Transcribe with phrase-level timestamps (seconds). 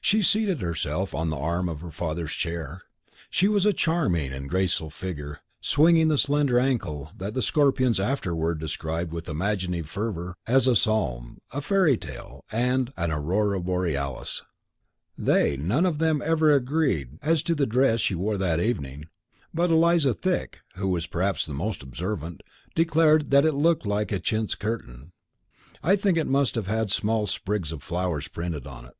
[0.00, 2.82] She seated herself on the arm of her father's chair.
[3.30, 8.60] She was a charming and graceful figure, swinging the slender ankle that the Scorpions afterward
[8.60, 14.44] described with imaginative fervour as "a psalm," "a fairy tale," and "an aurora borealis."
[15.18, 19.06] They none of them ever agreed as to the dress she wore that evening;
[19.52, 22.44] but Eliza Thick, who was perhaps the most observant,
[22.76, 25.10] declared that it looked like a chintz curtain.
[25.82, 28.94] I think it must have had small sprigs of flowers printed on it.